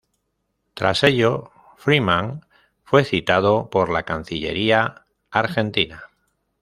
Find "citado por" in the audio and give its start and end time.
3.05-3.91